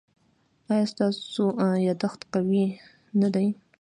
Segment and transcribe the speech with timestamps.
[0.71, 1.45] ایا ستاسو
[1.87, 2.65] یادښت قوي
[3.21, 3.47] نه دی؟